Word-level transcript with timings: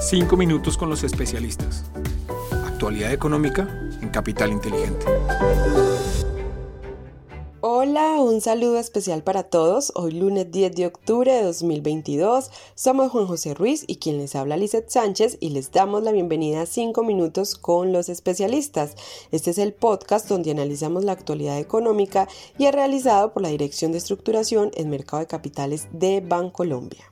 Cinco 0.00 0.38
minutos 0.38 0.78
con 0.78 0.88
los 0.88 1.04
especialistas. 1.04 1.84
Actualidad 2.64 3.12
económica 3.12 3.68
en 4.00 4.08
Capital 4.08 4.50
Inteligente. 4.50 5.04
Hola, 7.60 8.18
un 8.20 8.40
saludo 8.40 8.78
especial 8.78 9.22
para 9.22 9.42
todos. 9.42 9.92
Hoy 9.94 10.12
lunes 10.12 10.50
10 10.50 10.74
de 10.74 10.86
octubre 10.86 11.30
de 11.30 11.42
2022. 11.42 12.50
Somos 12.74 13.12
Juan 13.12 13.26
José 13.26 13.52
Ruiz 13.52 13.84
y 13.86 13.96
quien 13.96 14.16
les 14.16 14.34
habla 14.36 14.56
Lizeth 14.56 14.88
Sánchez 14.88 15.36
y 15.38 15.50
les 15.50 15.70
damos 15.70 16.02
la 16.02 16.12
bienvenida 16.12 16.62
a 16.62 16.66
5 16.66 17.04
minutos 17.04 17.54
con 17.54 17.92
los 17.92 18.08
especialistas. 18.08 18.94
Este 19.32 19.50
es 19.50 19.58
el 19.58 19.74
podcast 19.74 20.26
donde 20.30 20.50
analizamos 20.50 21.04
la 21.04 21.12
actualidad 21.12 21.58
económica 21.58 22.26
y 22.56 22.64
es 22.64 22.74
realizado 22.74 23.34
por 23.34 23.42
la 23.42 23.50
Dirección 23.50 23.92
de 23.92 23.98
Estructuración 23.98 24.70
en 24.76 24.88
Mercado 24.88 25.20
de 25.20 25.26
Capitales 25.26 25.88
de 25.92 26.22
Bancolombia. 26.22 27.04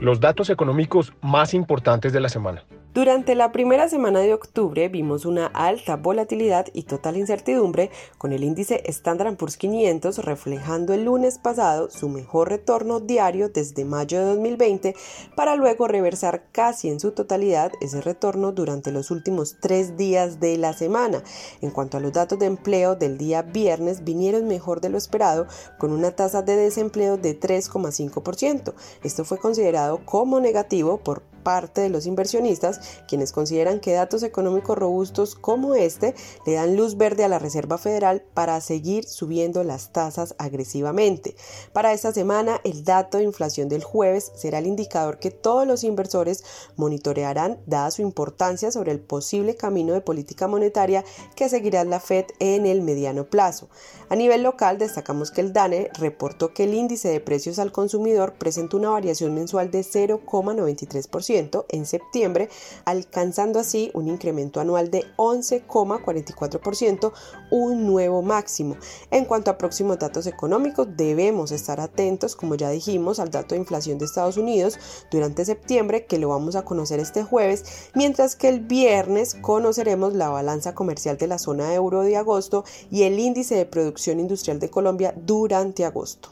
Los 0.00 0.20
datos 0.20 0.50
económicos 0.50 1.14
más 1.22 1.54
importantes 1.54 2.12
de 2.12 2.20
la 2.20 2.28
semana. 2.28 2.66
Durante 2.96 3.34
la 3.34 3.52
primera 3.52 3.90
semana 3.90 4.20
de 4.20 4.32
octubre 4.32 4.88
vimos 4.88 5.26
una 5.26 5.48
alta 5.48 5.96
volatilidad 5.96 6.66
y 6.72 6.84
total 6.84 7.18
incertidumbre 7.18 7.90
con 8.16 8.32
el 8.32 8.42
índice 8.42 8.82
Standard 8.86 9.36
Poor's 9.36 9.58
500 9.58 10.18
reflejando 10.24 10.94
el 10.94 11.04
lunes 11.04 11.36
pasado 11.36 11.90
su 11.90 12.08
mejor 12.08 12.48
retorno 12.48 13.00
diario 13.00 13.50
desde 13.50 13.84
mayo 13.84 14.18
de 14.18 14.24
2020 14.24 14.96
para 15.34 15.56
luego 15.56 15.88
reversar 15.88 16.44
casi 16.52 16.88
en 16.88 16.98
su 16.98 17.12
totalidad 17.12 17.70
ese 17.82 18.00
retorno 18.00 18.52
durante 18.52 18.92
los 18.92 19.10
últimos 19.10 19.56
tres 19.60 19.98
días 19.98 20.40
de 20.40 20.56
la 20.56 20.72
semana. 20.72 21.22
En 21.60 21.70
cuanto 21.70 21.98
a 21.98 22.00
los 22.00 22.14
datos 22.14 22.38
de 22.38 22.46
empleo 22.46 22.96
del 22.96 23.18
día 23.18 23.42
viernes 23.42 24.04
vinieron 24.04 24.48
mejor 24.48 24.80
de 24.80 24.88
lo 24.88 24.96
esperado 24.96 25.46
con 25.76 25.92
una 25.92 26.12
tasa 26.12 26.40
de 26.40 26.56
desempleo 26.56 27.18
de 27.18 27.38
3,5%. 27.38 28.72
Esto 29.02 29.24
fue 29.26 29.36
considerado 29.36 29.85
como 30.04 30.40
negativo 30.40 30.98
por 30.98 31.22
parte 31.46 31.80
de 31.80 31.90
los 31.90 32.06
inversionistas, 32.06 32.80
quienes 33.06 33.30
consideran 33.30 33.78
que 33.78 33.92
datos 33.92 34.24
económicos 34.24 34.76
robustos 34.76 35.36
como 35.36 35.76
este 35.76 36.12
le 36.44 36.54
dan 36.54 36.74
luz 36.74 36.96
verde 36.96 37.22
a 37.22 37.28
la 37.28 37.38
Reserva 37.38 37.78
Federal 37.78 38.24
para 38.34 38.60
seguir 38.60 39.04
subiendo 39.04 39.62
las 39.62 39.92
tasas 39.92 40.34
agresivamente. 40.38 41.36
Para 41.72 41.92
esta 41.92 42.12
semana, 42.12 42.60
el 42.64 42.82
dato 42.82 43.18
de 43.18 43.24
inflación 43.24 43.68
del 43.68 43.84
jueves 43.84 44.32
será 44.34 44.58
el 44.58 44.66
indicador 44.66 45.20
que 45.20 45.30
todos 45.30 45.68
los 45.68 45.84
inversores 45.84 46.42
monitorearán 46.74 47.60
dada 47.64 47.92
su 47.92 48.02
importancia 48.02 48.72
sobre 48.72 48.90
el 48.90 48.98
posible 48.98 49.54
camino 49.54 49.92
de 49.92 50.00
política 50.00 50.48
monetaria 50.48 51.04
que 51.36 51.48
seguirá 51.48 51.84
la 51.84 52.00
Fed 52.00 52.24
en 52.40 52.66
el 52.66 52.82
mediano 52.82 53.30
plazo. 53.30 53.68
A 54.08 54.16
nivel 54.16 54.42
local, 54.42 54.78
destacamos 54.78 55.30
que 55.30 55.42
el 55.42 55.52
DANE 55.52 55.90
reportó 55.96 56.52
que 56.52 56.64
el 56.64 56.74
índice 56.74 57.08
de 57.08 57.20
precios 57.20 57.60
al 57.60 57.70
consumidor 57.70 58.34
presenta 58.34 58.76
una 58.76 58.90
variación 58.90 59.32
mensual 59.32 59.70
de 59.70 59.82
0,93% 59.82 61.35
en 61.68 61.86
septiembre, 61.86 62.48
alcanzando 62.84 63.58
así 63.58 63.90
un 63.94 64.08
incremento 64.08 64.60
anual 64.60 64.90
de 64.90 65.04
11,44%, 65.16 67.12
un 67.50 67.86
nuevo 67.86 68.22
máximo. 68.22 68.76
En 69.10 69.24
cuanto 69.24 69.50
a 69.50 69.58
próximos 69.58 69.98
datos 69.98 70.26
económicos, 70.26 70.88
debemos 70.96 71.52
estar 71.52 71.80
atentos, 71.80 72.36
como 72.36 72.54
ya 72.54 72.70
dijimos, 72.70 73.18
al 73.18 73.30
dato 73.30 73.54
de 73.54 73.60
inflación 73.60 73.98
de 73.98 74.06
Estados 74.06 74.36
Unidos 74.36 74.78
durante 75.10 75.44
septiembre, 75.44 76.06
que 76.06 76.18
lo 76.18 76.28
vamos 76.28 76.56
a 76.56 76.64
conocer 76.64 77.00
este 77.00 77.22
jueves, 77.22 77.90
mientras 77.94 78.36
que 78.36 78.48
el 78.48 78.60
viernes 78.60 79.34
conoceremos 79.34 80.14
la 80.14 80.28
balanza 80.28 80.74
comercial 80.74 81.16
de 81.18 81.26
la 81.26 81.38
zona 81.38 81.74
euro 81.74 82.02
de 82.02 82.16
agosto 82.16 82.64
y 82.90 83.02
el 83.02 83.18
índice 83.18 83.54
de 83.54 83.66
producción 83.66 84.20
industrial 84.20 84.58
de 84.58 84.70
Colombia 84.70 85.14
durante 85.16 85.84
agosto. 85.84 86.30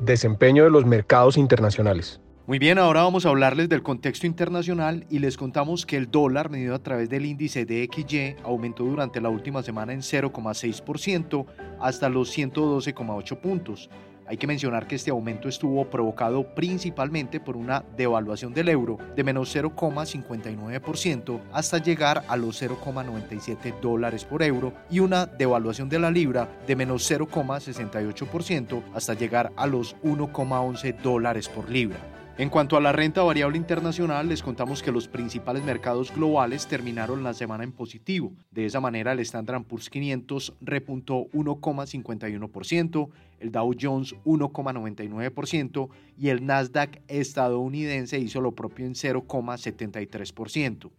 Desempeño 0.00 0.64
de 0.64 0.70
los 0.70 0.86
mercados 0.86 1.36
internacionales. 1.36 2.20
Muy 2.48 2.58
bien, 2.58 2.78
ahora 2.78 3.02
vamos 3.02 3.26
a 3.26 3.28
hablarles 3.28 3.68
del 3.68 3.82
contexto 3.82 4.26
internacional 4.26 5.04
y 5.10 5.18
les 5.18 5.36
contamos 5.36 5.84
que 5.84 5.98
el 5.98 6.10
dólar 6.10 6.48
medido 6.48 6.74
a 6.74 6.82
través 6.82 7.10
del 7.10 7.26
índice 7.26 7.66
DXY 7.66 8.36
aumentó 8.42 8.84
durante 8.84 9.20
la 9.20 9.28
última 9.28 9.62
semana 9.62 9.92
en 9.92 10.00
0,6% 10.00 11.44
hasta 11.78 12.08
los 12.08 12.34
112,8 12.34 13.38
puntos. 13.38 13.90
Hay 14.26 14.38
que 14.38 14.46
mencionar 14.46 14.86
que 14.86 14.94
este 14.94 15.10
aumento 15.10 15.46
estuvo 15.46 15.90
provocado 15.90 16.54
principalmente 16.54 17.38
por 17.38 17.54
una 17.54 17.84
devaluación 17.98 18.54
del 18.54 18.70
euro 18.70 18.96
de 19.14 19.24
menos 19.24 19.54
0,59% 19.54 21.40
hasta 21.52 21.76
llegar 21.76 22.24
a 22.28 22.36
los 22.38 22.62
0,97 22.62 23.78
dólares 23.78 24.24
por 24.24 24.42
euro 24.42 24.72
y 24.88 25.00
una 25.00 25.26
devaluación 25.26 25.90
de 25.90 25.98
la 25.98 26.10
libra 26.10 26.48
de 26.66 26.76
menos 26.76 27.10
0,68% 27.10 28.84
hasta 28.94 29.12
llegar 29.12 29.52
a 29.54 29.66
los 29.66 29.96
1,11 29.96 30.96
dólares 31.02 31.46
por 31.50 31.68
libra. 31.68 31.98
En 32.38 32.50
cuanto 32.50 32.76
a 32.76 32.80
la 32.80 32.92
renta 32.92 33.24
variable 33.24 33.58
internacional, 33.58 34.28
les 34.28 34.44
contamos 34.44 34.80
que 34.80 34.92
los 34.92 35.08
principales 35.08 35.64
mercados 35.64 36.14
globales 36.14 36.68
terminaron 36.68 37.24
la 37.24 37.34
semana 37.34 37.64
en 37.64 37.72
positivo. 37.72 38.32
De 38.52 38.64
esa 38.64 38.80
manera, 38.80 39.10
el 39.10 39.18
Standard 39.18 39.64
Poor's 39.64 39.90
500 39.90 40.54
repuntó 40.60 41.26
1,51%, 41.32 43.08
el 43.40 43.50
Dow 43.50 43.74
Jones 43.80 44.14
1,99% 44.24 45.88
y 46.16 46.28
el 46.28 46.46
Nasdaq 46.46 47.02
estadounidense 47.08 48.20
hizo 48.20 48.40
lo 48.40 48.52
propio 48.52 48.86
en 48.86 48.94
0,73%. 48.94 50.92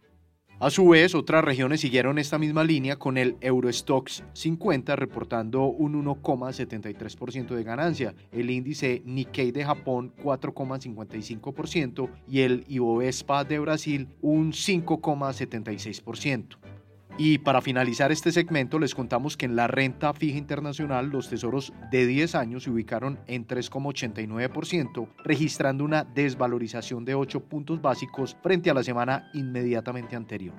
A 0.62 0.68
su 0.68 0.88
vez, 0.88 1.14
otras 1.14 1.42
regiones 1.42 1.80
siguieron 1.80 2.18
esta 2.18 2.38
misma 2.38 2.64
línea 2.64 2.96
con 2.96 3.16
el 3.16 3.38
Eurostox 3.40 4.24
50 4.34 4.94
reportando 4.94 5.64
un 5.64 5.94
1,73% 6.04 7.54
de 7.54 7.64
ganancia, 7.64 8.14
el 8.30 8.50
índice 8.50 9.00
Nikkei 9.06 9.52
de 9.52 9.64
Japón 9.64 10.12
4,55% 10.22 12.10
y 12.28 12.40
el 12.40 12.66
Ibovespa 12.68 13.44
de 13.44 13.58
Brasil 13.58 14.08
un 14.20 14.52
5,76%. 14.52 16.58
Y 17.22 17.36
para 17.36 17.60
finalizar 17.60 18.10
este 18.12 18.32
segmento 18.32 18.78
les 18.78 18.94
contamos 18.94 19.36
que 19.36 19.44
en 19.44 19.54
la 19.54 19.66
renta 19.66 20.14
fija 20.14 20.38
internacional 20.38 21.10
los 21.10 21.28
tesoros 21.28 21.70
de 21.90 22.06
10 22.06 22.34
años 22.34 22.62
se 22.62 22.70
ubicaron 22.70 23.18
en 23.26 23.46
3,89%, 23.46 25.06
registrando 25.22 25.84
una 25.84 26.02
desvalorización 26.02 27.04
de 27.04 27.14
8 27.14 27.40
puntos 27.40 27.82
básicos 27.82 28.38
frente 28.42 28.70
a 28.70 28.74
la 28.74 28.82
semana 28.82 29.28
inmediatamente 29.34 30.16
anterior. 30.16 30.54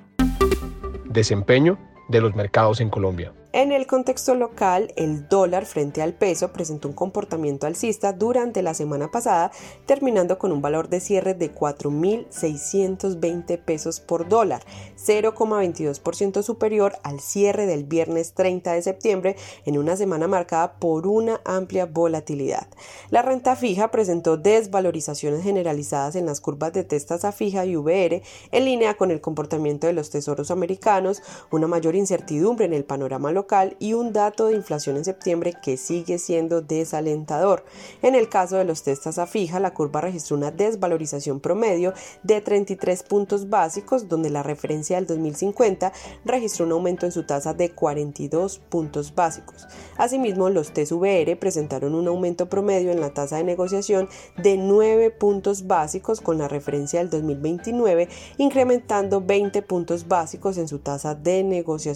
Desempeño 1.05 1.79
de 2.11 2.22
los 2.22 2.35
mercados 2.35 2.81
en 2.81 2.89
Colombia. 2.89 3.33
En 3.53 3.73
el 3.73 3.85
contexto 3.85 4.33
local, 4.33 4.94
el 4.95 5.27
dólar 5.27 5.66
frente 5.66 6.01
al 6.01 6.13
peso 6.13 6.53
presentó 6.53 6.88
un 6.88 6.94
comportamiento 6.94 7.67
alcista 7.67 8.13
durante 8.13 8.61
la 8.61 8.73
semana 8.73 9.11
pasada, 9.11 9.51
terminando 9.85 10.39
con 10.39 10.53
un 10.53 10.61
valor 10.61 10.88
de 10.88 11.01
cierre 11.01 11.33
de 11.33 11.53
4.620 11.53 13.59
pesos 13.59 14.00
por 14.00 14.29
dólar, 14.29 14.63
0,22% 14.95 16.44
superior 16.44 16.94
al 17.03 17.19
cierre 17.19 17.66
del 17.66 17.83
viernes 17.83 18.35
30 18.35 18.71
de 18.71 18.83
septiembre 18.83 19.35
en 19.66 19.77
una 19.77 19.97
semana 19.97 20.29
marcada 20.29 20.79
por 20.79 21.05
una 21.05 21.41
amplia 21.44 21.85
volatilidad. 21.85 22.69
La 23.09 23.21
renta 23.21 23.57
fija 23.57 23.91
presentó 23.91 24.38
desvalorizaciones 24.38 25.44
generalizadas 25.44 26.16
en 26.16 26.25
las 26.25 26.39
curvas 26.39 26.71
de 26.71 26.88
a 27.21 27.31
fija 27.33 27.66
y 27.66 27.75
VR, 27.75 28.23
en 28.51 28.66
línea 28.66 28.95
con 28.95 29.11
el 29.11 29.19
comportamiento 29.19 29.88
de 29.88 29.94
los 29.94 30.09
tesoros 30.09 30.51
americanos, 30.51 31.21
una 31.51 31.67
mayor 31.67 31.97
incertidumbre 32.01 32.66
en 32.66 32.73
el 32.73 32.84
panorama 32.84 33.31
local 33.31 33.78
y 33.79 33.94
un 33.94 34.12
dato 34.12 34.47
de 34.47 34.56
inflación 34.56 34.97
en 34.97 35.06
septiembre 35.06 35.53
que 35.63 35.78
sigue 35.78 36.19
siendo 36.19 36.62
desalentador. 36.62 37.63
En 38.01 38.16
el 38.16 38.28
caso 38.29 38.57
de 38.57 38.66
los 38.66 38.84
testas 38.84 39.17
a 39.17 39.28
fija, 39.28 39.59
la 39.59 39.73
curva 39.73 40.01
registró 40.01 40.35
una 40.35 40.51
desvalorización 40.51 41.39
promedio 41.39 41.94
de 42.23 42.41
33 42.41 43.03
puntos 43.03 43.50
básicos, 43.50 44.09
donde 44.09 44.29
la 44.29 44.44
referencia 44.44 44.97
del 44.97 45.07
2050 45.07 45.94
registró 46.25 46.66
un 46.66 46.73
aumento 46.73 47.06
en 47.06 47.12
su 47.12 47.23
tasa 47.25 47.53
de 47.53 47.72
42 47.72 48.59
puntos 48.59 49.16
básicos. 49.16 49.68
Asimismo, 49.97 50.50
los 50.50 50.73
TSVR 50.73 51.38
presentaron 51.39 51.95
un 51.95 52.07
aumento 52.07 52.50
promedio 52.50 52.91
en 52.91 53.00
la 53.00 53.13
tasa 53.13 53.38
de 53.38 53.44
negociación 53.44 54.09
de 54.38 54.57
9 54.57 55.12
puntos 55.12 55.68
básicos 55.68 56.22
con 56.22 56.38
la 56.38 56.47
referencia 56.47 57.00
del 57.00 57.09
2029, 57.09 58.09
incrementando 58.38 59.21
20 59.21 59.62
puntos 59.62 60.07
básicos 60.07 60.57
en 60.57 60.68
su 60.68 60.80
tasa 60.80 61.15
de 61.15 61.44
negociación. 61.44 61.90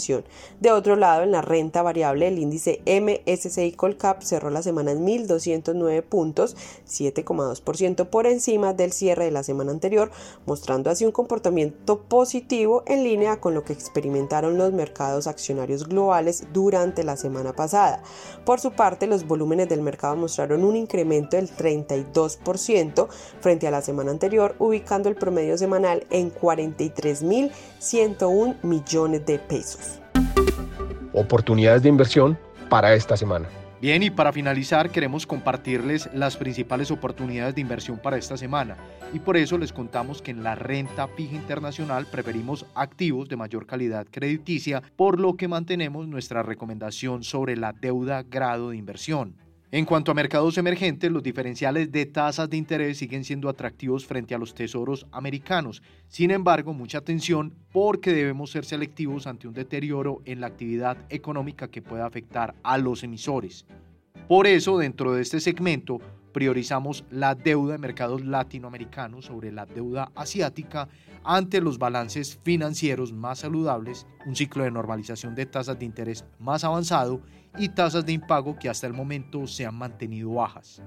De 0.60 0.72
otro 0.72 0.96
lado, 0.96 1.24
en 1.24 1.32
la 1.32 1.42
renta 1.42 1.82
variable, 1.82 2.28
el 2.28 2.40
índice 2.40 2.82
MSCI 2.86 3.72
Colcap 3.74 4.22
cerró 4.22 4.50
la 4.50 4.62
semana 4.62 4.92
en 4.92 5.06
1.209 5.06 6.04
puntos, 6.04 6.56
7,2% 6.88 8.08
por 8.08 8.28
encima 8.28 8.74
del 8.74 8.92
cierre 8.92 9.26
de 9.26 9.32
la 9.32 9.44
semana 9.44 9.72
anterior, 9.72 10.12
mostrando 10.46 10.90
así 10.90 11.06
un 11.06 11.12
comportamiento 11.12 12.02
positivo 12.02 12.84
en 12.88 13.04
línea 13.04 13.40
con 13.40 13.54
lo 13.54 13.64
que 13.64 13.74
experimentaron 13.74 14.58
los 14.58 14.74
mercados 14.74 15.28
accionarios 15.28 15.88
globales 15.88 16.48
durante 16.52 17.04
la 17.04 17.16
semana 17.16 17.54
pasada. 17.54 18.02
Por 18.46 18.60
su 18.60 18.72
parte, 18.72 19.06
los 19.08 19.28
volúmenes 19.28 19.70
del 19.70 19.82
mercado 19.82 20.16
mostraron 20.16 20.64
un 20.64 20.76
incremento 20.76 21.38
del 21.38 21.50
32% 21.50 23.08
frente 23.40 23.68
a 23.68 23.72
la 23.72 23.82
semana 23.82 24.12
anterior, 24.12 24.56
ubicando 24.60 25.10
el 25.10 25.16
promedio 25.16 25.58
semanal 25.58 26.06
en 26.10 26.34
43.101 26.34 28.64
millones 28.64 29.26
de 29.26 29.40
pesos 29.40 29.85
oportunidades 31.16 31.84
de 31.84 31.90
inversión 31.90 32.38
para 32.70 32.94
esta 32.94 33.18
semana. 33.18 33.48
Bien, 33.82 34.02
y 34.04 34.10
para 34.10 34.32
finalizar 34.32 34.90
queremos 34.90 35.28
compartirles 35.28 36.10
las 36.14 36.38
principales 36.38 36.92
oportunidades 36.92 37.56
de 37.56 37.62
inversión 37.62 37.98
para 37.98 38.18
esta 38.18 38.38
semana 38.38 38.78
y 39.14 39.20
por 39.20 39.38
eso 39.38 39.58
les 39.58 39.74
contamos 39.74 40.22
que 40.22 40.32
en 40.32 40.44
la 40.44 40.56
renta 40.56 41.08
fija 41.08 41.36
internacional 41.36 42.06
preferimos 42.06 42.66
activos 42.74 43.30
de 43.30 43.36
mayor 43.36 43.66
calidad 43.66 44.08
crediticia, 44.10 44.82
por 44.96 45.20
lo 45.20 45.36
que 45.36 45.48
mantenemos 45.48 46.08
nuestra 46.08 46.42
recomendación 46.42 47.24
sobre 47.24 47.56
la 47.58 47.74
deuda 47.74 48.24
grado 48.24 48.70
de 48.70 48.78
inversión. 48.78 49.36
En 49.72 49.84
cuanto 49.84 50.12
a 50.12 50.16
mercados 50.16 50.58
emergentes, 50.58 51.12
los 51.12 51.24
diferenciales 51.24 51.92
de 51.92 52.06
tasas 52.06 52.50
de 52.50 52.56
interés 52.56 52.98
siguen 52.98 53.24
siendo 53.24 53.50
atractivos 53.50 54.06
frente 54.06 54.36
a 54.36 54.38
los 54.38 54.54
tesoros 54.54 55.08
americanos. 55.12 55.82
Sin 56.08 56.30
embargo, 56.30 56.74
mucha 56.74 57.00
atención 57.00 57.52
porque 57.72 58.14
debemos 58.14 58.52
ser 58.52 58.64
selectivos 58.64 59.26
ante 59.26 59.48
un 59.48 59.56
deterioro 59.56 60.22
en 60.26 60.40
la 60.40 60.48
actividad 60.48 60.98
económica 61.10 61.68
que 61.68 61.82
pueda 61.82 62.06
afectar 62.06 62.54
a 62.62 62.78
los 62.78 63.04
emisores. 63.04 63.66
Por 64.28 64.46
eso, 64.46 64.78
dentro 64.78 65.14
de 65.14 65.24
este 65.24 65.40
segmento, 65.40 66.00
priorizamos 66.36 67.06
la 67.12 67.34
deuda 67.34 67.72
de 67.72 67.78
mercados 67.78 68.22
latinoamericanos 68.26 69.24
sobre 69.24 69.54
la 69.54 69.66
deuda 69.66 70.12
asiática 70.16 70.90
ante 71.24 71.62
los 71.62 71.78
balances 71.78 72.38
financieros 72.44 73.14
más 73.14 73.40
saludables, 73.40 74.06
un 74.26 74.36
ciclo 74.36 74.66
de 74.66 74.72
normalización 74.72 75.34
de 75.34 75.46
tasas 75.46 75.80
de 75.80 75.86
interés 75.86 76.26
más 76.38 76.66
avanzado 76.66 77.22
y 77.58 77.70
tasas 77.70 78.06
de 78.06 78.12
impago 78.12 78.60
que 78.60 78.68
hasta 78.68 78.86
el 78.86 78.92
momento 78.92 79.48
se 79.48 79.66
han 79.66 79.76
mantenido 79.76 80.34
bajas. 80.34 80.82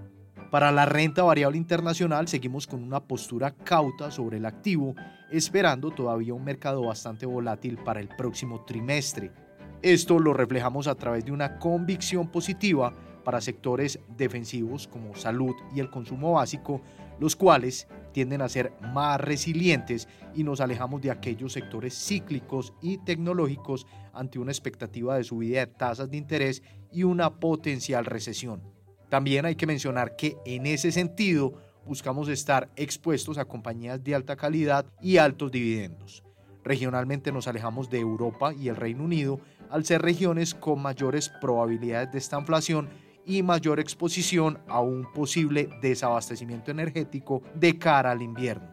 Para 0.50 0.70
la 0.70 0.84
renta 0.84 1.22
variable 1.22 1.56
internacional 1.56 2.28
seguimos 2.28 2.66
con 2.66 2.82
una 2.82 3.00
postura 3.00 3.52
cauta 3.52 4.10
sobre 4.10 4.36
el 4.36 4.44
activo, 4.44 4.94
esperando 5.30 5.90
todavía 5.92 6.34
un 6.34 6.44
mercado 6.44 6.82
bastante 6.82 7.24
volátil 7.24 7.78
para 7.78 8.00
el 8.00 8.08
próximo 8.08 8.66
trimestre. 8.66 9.32
Esto 9.80 10.18
lo 10.18 10.34
reflejamos 10.34 10.88
a 10.88 10.94
través 10.94 11.24
de 11.24 11.32
una 11.32 11.58
convicción 11.58 12.28
positiva 12.28 12.92
para 13.28 13.42
sectores 13.42 14.00
defensivos 14.16 14.88
como 14.88 15.14
salud 15.14 15.54
y 15.76 15.80
el 15.80 15.90
consumo 15.90 16.32
básico, 16.32 16.80
los 17.20 17.36
cuales 17.36 17.86
tienden 18.10 18.40
a 18.40 18.48
ser 18.48 18.72
más 18.80 19.20
resilientes 19.20 20.08
y 20.34 20.44
nos 20.44 20.62
alejamos 20.62 21.02
de 21.02 21.10
aquellos 21.10 21.52
sectores 21.52 21.92
cíclicos 21.92 22.72
y 22.80 22.96
tecnológicos 22.96 23.86
ante 24.14 24.38
una 24.38 24.50
expectativa 24.50 25.14
de 25.14 25.24
subida 25.24 25.60
de 25.60 25.66
tasas 25.66 26.10
de 26.10 26.16
interés 26.16 26.62
y 26.90 27.02
una 27.02 27.38
potencial 27.38 28.06
recesión. 28.06 28.62
También 29.10 29.44
hay 29.44 29.56
que 29.56 29.66
mencionar 29.66 30.16
que 30.16 30.38
en 30.46 30.64
ese 30.64 30.90
sentido 30.90 31.52
buscamos 31.84 32.30
estar 32.30 32.70
expuestos 32.76 33.36
a 33.36 33.44
compañías 33.44 34.02
de 34.02 34.14
alta 34.14 34.36
calidad 34.36 34.86
y 35.02 35.18
altos 35.18 35.52
dividendos. 35.52 36.24
Regionalmente 36.64 37.30
nos 37.30 37.46
alejamos 37.46 37.90
de 37.90 37.98
Europa 37.98 38.54
y 38.54 38.68
el 38.68 38.76
Reino 38.76 39.04
Unido 39.04 39.38
al 39.68 39.84
ser 39.84 40.00
regiones 40.00 40.54
con 40.54 40.80
mayores 40.80 41.28
probabilidades 41.42 42.10
de 42.10 42.16
esta 42.16 42.38
inflación 42.38 42.88
y 43.28 43.42
mayor 43.42 43.78
exposición 43.78 44.58
a 44.66 44.80
un 44.80 45.12
posible 45.12 45.68
desabastecimiento 45.82 46.70
energético 46.70 47.42
de 47.54 47.78
cara 47.78 48.10
al 48.10 48.22
invierno. 48.22 48.66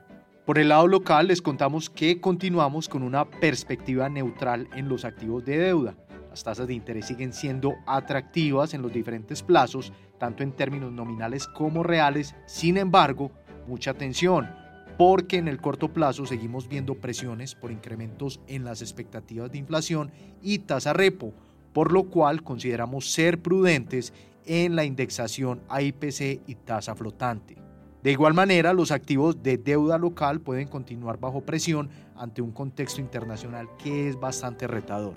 Por 0.46 0.58
el 0.58 0.70
lado 0.70 0.88
local 0.88 1.28
les 1.28 1.42
contamos 1.42 1.90
que 1.90 2.22
continuamos 2.22 2.88
con 2.88 3.04
una 3.04 3.30
perspectiva 3.30 4.08
neutral 4.08 4.70
en 4.74 4.88
los 4.88 5.04
activos 5.04 5.44
de 5.44 5.58
deuda. 5.58 5.96
Las 6.30 6.44
tasas 6.44 6.68
de 6.68 6.74
interés 6.74 7.08
siguen 7.08 7.34
siendo 7.34 7.74
atractivas 7.86 8.74
en 8.74 8.82
los 8.82 8.94
diferentes 8.94 9.44
plazos, 9.44 9.92
tanto 10.20 10.42
en 10.42 10.54
términos 10.54 10.92
nominales 10.92 11.48
como 11.48 11.84
reales. 11.84 12.36
Sin 12.46 12.78
embargo, 12.78 13.32
mucha 13.68 13.92
atención, 13.92 14.50
porque 14.98 15.38
en 15.38 15.50
el 15.50 15.60
corto 15.60 15.92
plazo 15.92 16.26
seguimos 16.26 16.70
viendo 16.70 16.96
presiones 16.96 17.56
por 17.56 17.72
incrementos 17.72 18.40
en 18.48 18.64
las 18.64 18.82
expectativas 18.82 19.52
de 19.52 19.58
inflación 19.58 20.12
y 20.42 20.60
tasa 20.60 20.94
repo, 20.94 21.34
por 21.74 21.92
lo 21.92 22.04
cual 22.04 22.44
consideramos 22.44 23.12
ser 23.12 23.42
prudentes 23.42 24.14
en 24.46 24.76
la 24.76 24.86
indexación 24.86 25.62
a 25.70 25.82
IPC 25.82 26.42
y 26.48 26.56
tasa 26.56 26.96
flotante. 26.96 27.58
De 28.04 28.12
igual 28.12 28.36
manera, 28.36 28.72
los 28.74 28.92
activos 28.92 29.42
de 29.42 29.58
deuda 29.58 29.98
local 29.98 30.40
pueden 30.40 30.68
continuar 30.68 31.20
bajo 31.20 31.42
presión 31.42 31.90
ante 32.16 32.42
un 32.42 32.52
contexto 32.52 33.02
internacional 33.02 33.68
que 33.84 34.08
es 34.08 34.20
bastante 34.20 34.68
retador. 34.68 35.16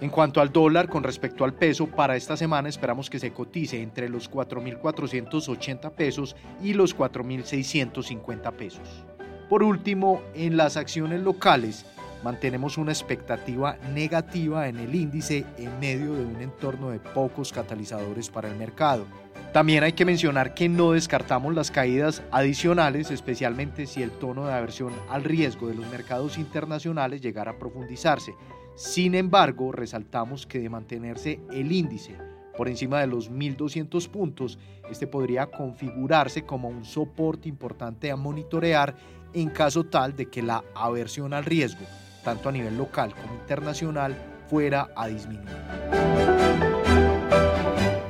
En 0.00 0.10
cuanto 0.10 0.40
al 0.40 0.52
dólar 0.52 0.88
con 0.88 1.02
respecto 1.02 1.44
al 1.44 1.54
peso, 1.54 1.88
para 1.88 2.14
esta 2.14 2.36
semana 2.36 2.68
esperamos 2.68 3.10
que 3.10 3.18
se 3.18 3.32
cotice 3.32 3.82
entre 3.82 4.08
los 4.08 4.30
4.480 4.30 5.90
pesos 5.90 6.36
y 6.62 6.74
los 6.74 6.96
4.650 6.96 8.52
pesos. 8.52 9.04
Por 9.48 9.64
último, 9.64 10.22
en 10.34 10.56
las 10.56 10.76
acciones 10.76 11.22
locales, 11.22 11.84
mantenemos 12.22 12.78
una 12.78 12.92
expectativa 12.92 13.76
negativa 13.94 14.68
en 14.68 14.78
el 14.78 14.94
índice 14.94 15.44
en 15.56 15.78
medio 15.78 16.14
de 16.14 16.24
un 16.24 16.40
entorno 16.40 16.90
de 16.90 16.98
pocos 16.98 17.52
catalizadores 17.52 18.28
para 18.28 18.48
el 18.48 18.56
mercado. 18.56 19.06
También 19.52 19.82
hay 19.82 19.92
que 19.92 20.04
mencionar 20.04 20.52
que 20.52 20.68
no 20.68 20.92
descartamos 20.92 21.54
las 21.54 21.70
caídas 21.70 22.22
adicionales, 22.30 23.10
especialmente 23.10 23.86
si 23.86 24.02
el 24.02 24.10
tono 24.10 24.46
de 24.46 24.52
aversión 24.52 24.92
al 25.08 25.24
riesgo 25.24 25.68
de 25.68 25.74
los 25.74 25.88
mercados 25.90 26.36
internacionales 26.36 27.22
llegara 27.22 27.52
a 27.52 27.58
profundizarse. 27.58 28.34
Sin 28.74 29.14
embargo, 29.14 29.72
resaltamos 29.72 30.46
que 30.46 30.58
de 30.60 30.68
mantenerse 30.68 31.40
el 31.50 31.72
índice 31.72 32.16
por 32.58 32.68
encima 32.68 33.00
de 33.00 33.06
los 33.06 33.30
1.200 33.30 34.08
puntos, 34.08 34.58
este 34.90 35.06
podría 35.06 35.46
configurarse 35.46 36.42
como 36.42 36.68
un 36.68 36.84
soporte 36.84 37.48
importante 37.48 38.10
a 38.10 38.16
monitorear 38.16 38.96
en 39.32 39.48
caso 39.50 39.84
tal 39.84 40.14
de 40.14 40.26
que 40.26 40.42
la 40.42 40.64
aversión 40.74 41.32
al 41.32 41.44
riesgo 41.44 41.86
tanto 42.22 42.48
a 42.48 42.52
nivel 42.52 42.76
local 42.76 43.14
como 43.14 43.34
internacional, 43.34 44.16
fuera 44.48 44.88
a 44.94 45.06
disminuir. 45.08 45.48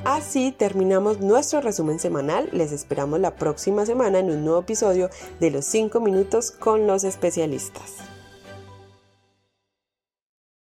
Así 0.05 0.51
terminamos 0.51 1.21
nuestro 1.21 1.61
resumen 1.61 2.01
semanal. 2.01 2.49
Les 2.53 2.73
esperamos 2.73 3.21
la 3.21 3.37
próxima 3.37 3.87
semana 3.87 4.19
en 4.19 4.31
un 4.31 4.45
nuevo 4.45 4.61
episodio 4.61 5.11
de 5.39 5.51
los 5.51 5.65
5 5.67 6.01
minutos 6.01 6.51
con 6.51 6.87
los 6.87 7.05
especialistas. 7.05 8.08